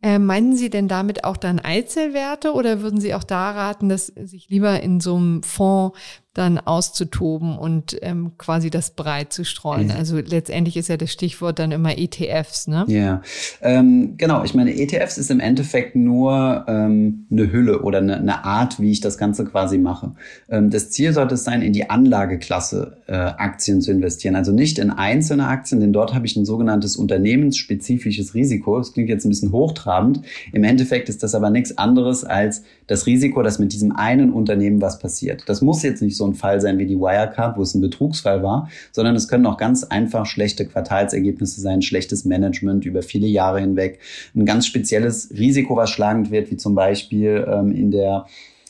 [0.05, 4.05] Äh, meinen Sie denn damit auch dann Einzelwerte oder würden Sie auch da raten, dass
[4.05, 5.97] sich lieber in so einem Fonds
[6.35, 9.89] dann auszutoben und ähm, quasi das breit zu streuen.
[9.89, 12.83] Also letztendlich ist ja das Stichwort dann immer ETFs, ne?
[12.89, 13.21] Ja,
[13.61, 14.43] ähm, genau.
[14.43, 18.91] Ich meine, ETFs ist im Endeffekt nur ähm, eine Hülle oder eine, eine Art, wie
[18.91, 20.11] ich das Ganze quasi mache.
[20.49, 24.35] Ähm, das Ziel sollte es sein, in die Anlageklasse äh, Aktien zu investieren.
[24.35, 28.77] Also nicht in einzelne Aktien, denn dort habe ich ein sogenanntes unternehmensspezifisches Risiko.
[28.77, 30.19] Das klingt jetzt ein bisschen hochtrabend.
[30.51, 34.81] Im Endeffekt ist das aber nichts anderes als das Risiko, dass mit diesem einen Unternehmen
[34.81, 35.43] was passiert.
[35.47, 38.43] Das muss jetzt nicht so ein Fall sein wie die Wirecard, wo es ein Betrugsfall
[38.43, 43.59] war, sondern es können auch ganz einfach schlechte Quartalsergebnisse sein, schlechtes Management über viele Jahre
[43.59, 43.99] hinweg,
[44.35, 48.25] ein ganz spezielles Risiko, was schlagend wird, wie zum Beispiel ähm, in der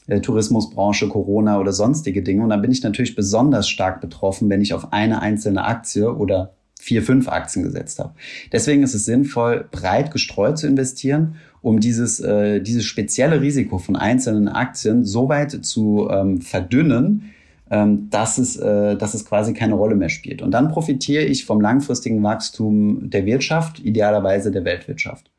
[0.07, 2.43] äh, Tourismusbranche, Corona oder sonstige Dinge.
[2.43, 6.53] Und dann bin ich natürlich besonders stark betroffen, wenn ich auf eine einzelne Aktie oder
[6.79, 8.13] vier, fünf Aktien gesetzt habe.
[8.51, 13.95] Deswegen ist es sinnvoll, breit gestreut zu investieren, um dieses, äh, dieses spezielle Risiko von
[13.95, 17.33] einzelnen Aktien so weit zu ähm, verdünnen,
[17.71, 20.43] ähm, dass, es, äh, dass es quasi keine Rolle mehr spielt.
[20.43, 25.31] Und dann profitiere ich vom langfristigen Wachstum der Wirtschaft, idealerweise der Weltwirtschaft.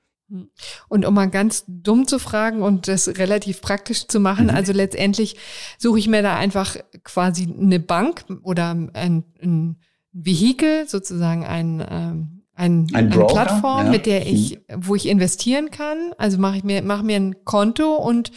[0.88, 4.50] Und um mal ganz dumm zu fragen und das relativ praktisch zu machen, mhm.
[4.56, 5.36] also letztendlich
[5.78, 9.76] suche ich mir da einfach quasi eine Bank oder ein, ein
[10.10, 13.90] Vehikel, sozusagen ein, ähm, ein, ein eine Plattform, ja.
[13.92, 14.88] mit der ich, mhm.
[14.88, 16.12] wo ich investieren kann.
[16.18, 18.32] Also mache ich mir, mache mir ein Konto und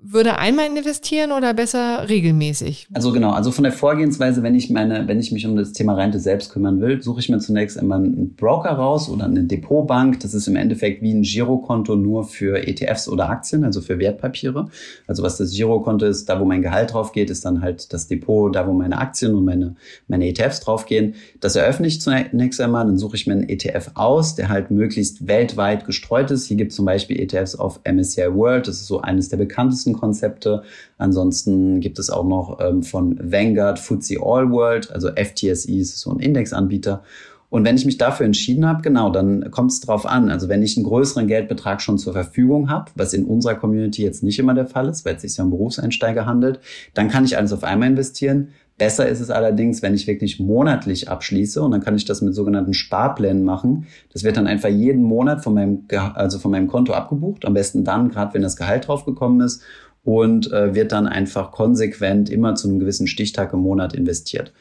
[0.00, 2.86] würde einmal investieren oder besser regelmäßig?
[2.92, 5.94] Also genau, also von der Vorgehensweise, wenn ich meine, wenn ich mich um das Thema
[5.94, 10.20] Rente selbst kümmern will, suche ich mir zunächst immer einen Broker raus oder eine Depotbank.
[10.20, 14.68] Das ist im Endeffekt wie ein Girokonto nur für ETFs oder Aktien, also für Wertpapiere.
[15.06, 18.06] Also was das Girokonto ist, da wo mein Gehalt drauf geht, ist dann halt das
[18.06, 19.76] Depot, da wo meine Aktien und meine,
[20.08, 21.14] meine ETFs draufgehen.
[21.40, 25.26] Das eröffne ich zunächst einmal, dann suche ich mir einen ETF aus, der halt möglichst
[25.26, 26.46] weltweit gestreut ist.
[26.46, 29.85] Hier gibt es zum Beispiel ETFs auf MSCI World, das ist so eines der bekanntesten
[29.94, 30.62] Konzepte.
[30.98, 36.12] Ansonsten gibt es auch noch ähm, von Vanguard FTSE All World, also FTSE ist so
[36.12, 37.02] ein Indexanbieter.
[37.48, 40.30] Und wenn ich mich dafür entschieden habe, genau, dann kommt es drauf an.
[40.30, 44.22] Also wenn ich einen größeren Geldbetrag schon zur Verfügung habe, was in unserer Community jetzt
[44.22, 46.60] nicht immer der Fall ist, weil es sich ja um Berufseinsteiger handelt,
[46.94, 48.48] dann kann ich alles auf einmal investieren.
[48.78, 52.34] Besser ist es allerdings, wenn ich wirklich monatlich abschließe und dann kann ich das mit
[52.34, 53.86] sogenannten Sparplänen machen.
[54.12, 57.46] Das wird dann einfach jeden Monat von meinem, also von meinem Konto abgebucht.
[57.46, 59.62] Am besten dann, gerade wenn das Gehalt draufgekommen ist
[60.04, 64.52] und äh, wird dann einfach konsequent immer zu einem gewissen Stichtag im Monat investiert.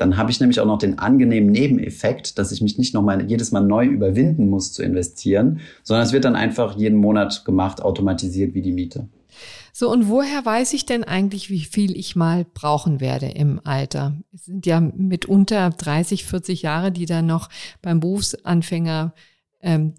[0.00, 3.52] Dann habe ich nämlich auch noch den angenehmen Nebeneffekt, dass ich mich nicht nochmal jedes
[3.52, 8.54] Mal neu überwinden muss zu investieren, sondern es wird dann einfach jeden Monat gemacht, automatisiert
[8.54, 9.08] wie die Miete.
[9.74, 14.14] So, und woher weiß ich denn eigentlich, wie viel ich mal brauchen werde im Alter?
[14.32, 17.50] Es sind ja mitunter 30, 40 Jahre, die dann noch
[17.82, 19.12] beim Berufsanfänger
[19.62, 19.94] ähm,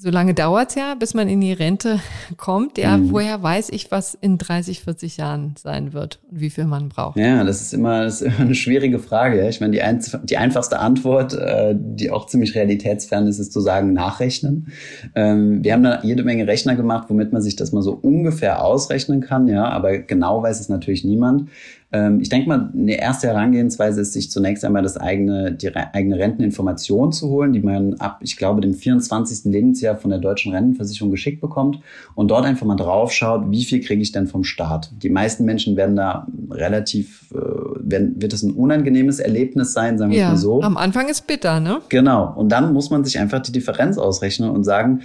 [0.00, 2.00] so lange dauert's ja, bis man in die Rente
[2.38, 2.78] kommt.
[2.78, 3.12] Ja, mhm.
[3.12, 7.18] woher weiß ich, was in 30, 40 Jahren sein wird und wie viel man braucht?
[7.18, 9.46] Ja, das ist immer, das ist immer eine schwierige Frage.
[9.48, 13.60] Ich meine, die, ein, die einfachste Antwort, äh, die auch ziemlich realitätsfern ist, ist zu
[13.60, 14.68] sagen, nachrechnen.
[15.14, 18.64] Ähm, wir haben da jede Menge Rechner gemacht, womit man sich das mal so ungefähr
[18.64, 21.50] ausrechnen kann, ja, aber genau weiß es natürlich niemand.
[21.92, 26.18] Ähm, ich denke mal, eine erste Herangehensweise ist, sich zunächst einmal das eigene, die eigene
[26.18, 29.50] Renteninformation zu holen, die man ab, ich glaube, dem 24.
[29.52, 31.80] Lebensjahr von der deutschen Rentenversicherung geschickt bekommt
[32.14, 34.90] und dort einfach mal drauf schaut, wie viel kriege ich denn vom Staat.
[35.02, 37.38] Die meisten Menschen werden da relativ, äh,
[37.80, 40.62] werden, wird es ein unangenehmes Erlebnis sein, sagen wir ja, mal so.
[40.62, 41.80] Am Anfang ist bitter, ne?
[41.88, 42.32] Genau.
[42.36, 45.00] Und dann muss man sich einfach die Differenz ausrechnen und sagen,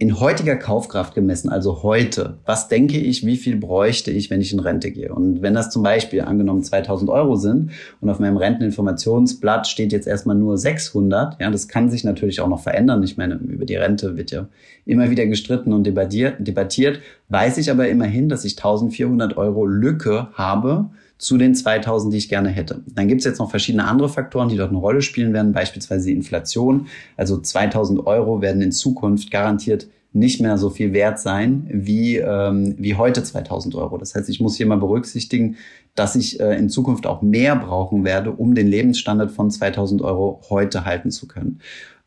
[0.00, 4.52] in heutiger Kaufkraft gemessen, also heute, was denke ich, wie viel bräuchte ich, wenn ich
[4.52, 5.12] in Rente gehe?
[5.12, 10.06] Und wenn das zum Beispiel angenommen 2000 Euro sind und auf meinem Renteninformationsblatt steht jetzt
[10.06, 13.02] erstmal nur 600, ja, das kann sich natürlich auch noch verändern.
[13.02, 14.46] Ich meine, über die Rente wird ja
[14.86, 20.28] immer wieder gestritten und debattiert, debattiert weiß ich aber immerhin, dass ich 1400 Euro Lücke
[20.34, 22.82] habe, zu den 2000, die ich gerne hätte.
[22.86, 26.06] Dann gibt es jetzt noch verschiedene andere Faktoren, die dort eine Rolle spielen werden, beispielsweise
[26.06, 26.86] die Inflation.
[27.16, 32.74] Also 2000 Euro werden in Zukunft garantiert nicht mehr so viel wert sein wie, ähm,
[32.78, 33.98] wie heute 2000 Euro.
[33.98, 35.56] Das heißt, ich muss hier mal berücksichtigen,
[35.94, 40.40] dass ich äh, in Zukunft auch mehr brauchen werde, um den Lebensstandard von 2000 Euro
[40.48, 41.60] heute halten zu können.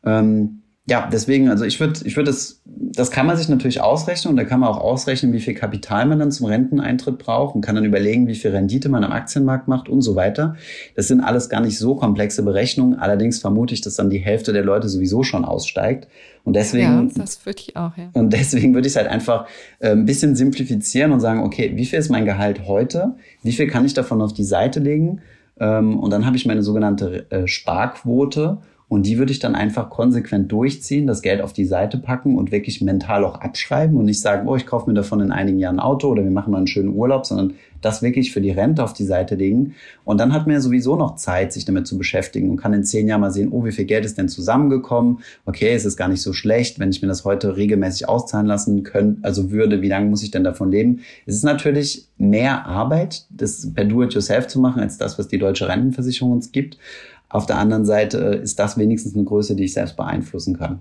[0.04, 4.32] Ähm, ja, deswegen, also ich würde, ich würde das, das kann man sich natürlich ausrechnen
[4.32, 7.60] und da kann man auch ausrechnen, wie viel Kapital man dann zum Renteneintritt braucht und
[7.60, 10.56] kann dann überlegen, wie viel Rendite man am Aktienmarkt macht und so weiter.
[10.96, 12.98] Das sind alles gar nicht so komplexe Berechnungen.
[12.98, 16.08] Allerdings vermute ich, dass dann die Hälfte der Leute sowieso schon aussteigt.
[16.42, 18.10] Und deswegen, ja, das würde ich auch, ja.
[18.14, 19.46] Und deswegen würde ich es halt einfach
[19.78, 23.14] äh, ein bisschen simplifizieren und sagen, okay, wie viel ist mein Gehalt heute?
[23.44, 25.20] Wie viel kann ich davon auf die Seite legen?
[25.60, 28.58] Ähm, und dann habe ich meine sogenannte äh, Sparquote.
[28.92, 32.52] Und die würde ich dann einfach konsequent durchziehen, das Geld auf die Seite packen und
[32.52, 35.76] wirklich mental auch abschreiben und nicht sagen, oh, ich kaufe mir davon in einigen Jahren
[35.76, 38.84] ein Auto oder wir machen mal einen schönen Urlaub, sondern das wirklich für die Rente
[38.84, 39.74] auf die Seite legen.
[40.04, 42.84] Und dann hat man ja sowieso noch Zeit, sich damit zu beschäftigen und kann in
[42.84, 45.20] zehn Jahren mal sehen, oh, wie viel Geld ist denn zusammengekommen?
[45.46, 48.82] Okay, es ist gar nicht so schlecht, wenn ich mir das heute regelmäßig auszahlen lassen
[48.82, 51.00] könnte, also würde, wie lange muss ich denn davon leben?
[51.24, 55.66] Es ist natürlich mehr Arbeit, das per Do-it-yourself zu machen, als das, was die deutsche
[55.66, 56.76] Rentenversicherung uns gibt.
[57.32, 60.80] Auf der anderen Seite ist das wenigstens eine Größe, die ich selbst beeinflussen kann.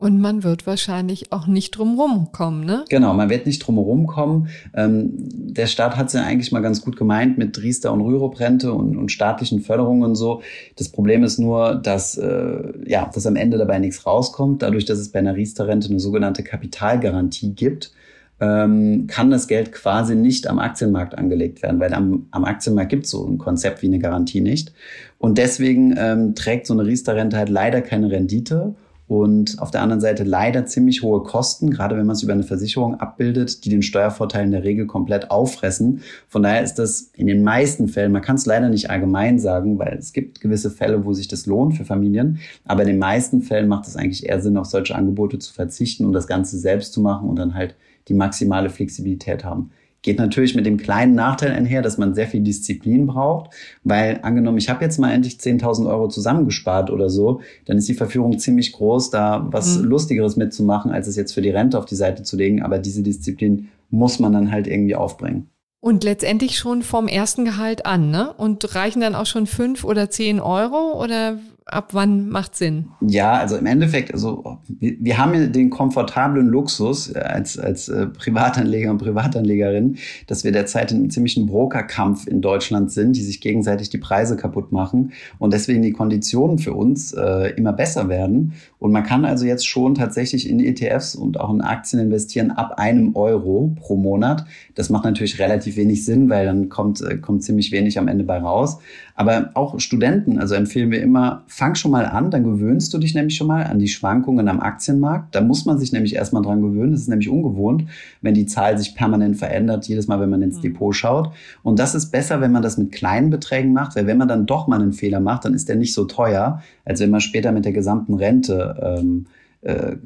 [0.00, 2.84] Und man wird wahrscheinlich auch nicht drumherum kommen, ne?
[2.88, 4.46] Genau, man wird nicht drumherum kommen.
[4.72, 8.72] Ähm, der Staat hat es ja eigentlich mal ganz gut gemeint mit Riester- und Rürup-Rente
[8.72, 10.40] und, und, staatlichen Förderungen und so.
[10.76, 14.62] Das Problem ist nur, dass, äh, ja, dass am Ende dabei nichts rauskommt.
[14.62, 17.90] Dadurch, dass es bei einer Riester-Rente eine sogenannte Kapitalgarantie gibt,
[18.40, 23.04] ähm, kann das Geld quasi nicht am Aktienmarkt angelegt werden, weil am, am Aktienmarkt gibt
[23.04, 24.72] es so ein Konzept wie eine Garantie nicht.
[25.18, 28.74] Und deswegen ähm, trägt so eine Riester-Rente halt leider keine Rendite
[29.08, 32.42] und auf der anderen Seite leider ziemlich hohe Kosten, gerade wenn man es über eine
[32.42, 36.02] Versicherung abbildet, die den Steuervorteil in der Regel komplett auffressen.
[36.28, 39.78] Von daher ist das in den meisten Fällen, man kann es leider nicht allgemein sagen,
[39.78, 43.40] weil es gibt gewisse Fälle, wo sich das lohnt für Familien, aber in den meisten
[43.40, 46.92] Fällen macht es eigentlich eher Sinn, auf solche Angebote zu verzichten und das Ganze selbst
[46.92, 47.76] zu machen und dann halt
[48.08, 49.70] die maximale Flexibilität haben.
[50.02, 53.50] Geht natürlich mit dem kleinen Nachteil einher, dass man sehr viel Disziplin braucht,
[53.82, 57.94] weil angenommen, ich habe jetzt mal endlich 10.000 Euro zusammengespart oder so, dann ist die
[57.94, 59.84] Verführung ziemlich groß, da was mhm.
[59.86, 62.62] Lustigeres mitzumachen, als es jetzt für die Rente auf die Seite zu legen.
[62.62, 65.50] Aber diese Disziplin muss man dann halt irgendwie aufbringen.
[65.80, 68.32] Und letztendlich schon vom ersten Gehalt an, ne?
[68.32, 71.38] Und reichen dann auch schon fünf oder zehn Euro oder
[71.68, 72.88] ab wann macht Sinn?
[73.00, 78.06] Ja, also im Endeffekt, also wir, haben ja den komfortablen Luxus äh, als, als äh,
[78.06, 83.40] Privatanleger und Privatanlegerin, dass wir derzeit in einem ziemlichen Brokerkampf in Deutschland sind, die sich
[83.40, 88.54] gegenseitig die Preise kaputt machen und deswegen die Konditionen für uns äh, immer besser werden.
[88.78, 92.74] Und man kann also jetzt schon tatsächlich in ETFs und auch in Aktien investieren ab
[92.78, 94.44] einem Euro pro Monat.
[94.76, 98.22] Das macht natürlich relativ wenig Sinn, weil dann kommt, äh, kommt ziemlich wenig am Ende
[98.22, 98.78] bei raus.
[99.16, 103.16] Aber auch Studenten, also empfehlen wir immer, fang schon mal an, dann gewöhnst du dich
[103.16, 105.34] nämlich schon mal an die Schwankungen am Aktienmarkt.
[105.34, 106.92] Da muss man sich nämlich erstmal dran gewöhnen.
[106.92, 107.86] Das ist nämlich ungewohnt,
[108.22, 110.62] wenn die Zahl sich permanent verändert, jedes Mal, wenn man ins mhm.
[110.62, 111.32] Depot schaut.
[111.64, 114.46] Und das ist besser, wenn man das mit kleinen Beträgen macht, weil wenn man dann
[114.46, 117.50] doch mal einen Fehler macht, dann ist der nicht so teuer, als wenn man später
[117.50, 119.26] mit der gesamten Rente ähm,
[119.62, 119.96] äh,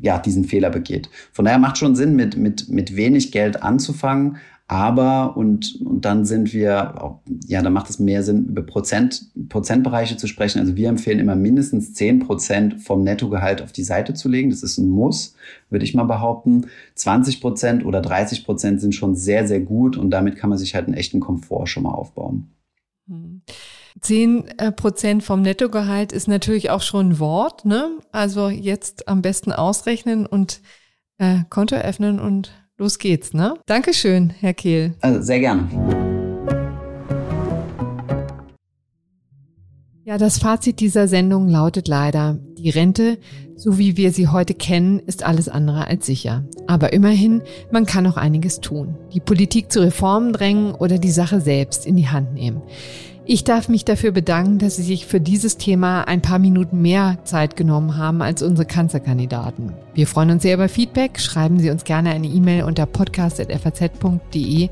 [0.00, 1.08] ja, diesen Fehler begeht.
[1.32, 6.24] Von daher macht schon Sinn, mit, mit, mit wenig Geld anzufangen, aber, und, und dann
[6.24, 10.58] sind wir, ja, da macht es mehr Sinn, über Prozent, Prozentbereiche zu sprechen.
[10.58, 14.48] Also wir empfehlen immer mindestens zehn Prozent vom Nettogehalt auf die Seite zu legen.
[14.48, 15.34] Das ist ein Muss,
[15.68, 16.66] würde ich mal behaupten.
[16.94, 20.74] 20 Prozent oder 30 Prozent sind schon sehr, sehr gut und damit kann man sich
[20.74, 22.48] halt einen echten Komfort schon mal aufbauen.
[24.00, 27.98] Zehn äh, Prozent vom Nettogehalt ist natürlich auch schon ein Wort, ne?
[28.10, 30.60] Also jetzt am besten ausrechnen und
[31.18, 33.54] äh, Konto öffnen und los geht's, ne?
[33.66, 34.94] Dankeschön, Herr Kehl.
[35.00, 35.68] Also sehr gerne.
[40.06, 43.18] Ja, das Fazit dieser Sendung lautet leider, die Rente,
[43.56, 46.44] so wie wir sie heute kennen, ist alles andere als sicher.
[46.66, 48.96] Aber immerhin, man kann noch einiges tun.
[49.14, 52.60] Die Politik zu Reformen drängen oder die Sache selbst in die Hand nehmen.
[53.26, 57.16] Ich darf mich dafür bedanken, dass Sie sich für dieses Thema ein paar Minuten mehr
[57.24, 59.72] Zeit genommen haben als unsere Kanzlerkandidaten.
[59.94, 61.18] Wir freuen uns sehr über Feedback.
[61.18, 64.68] Schreiben Sie uns gerne eine E-Mail unter podcast.faz.de.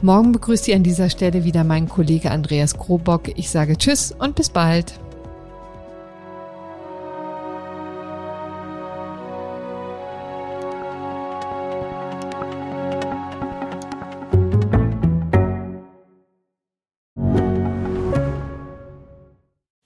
[0.00, 3.28] Morgen begrüßt Sie an dieser Stelle wieder mein Kollege Andreas Krobock.
[3.36, 4.94] Ich sage Tschüss und bis bald.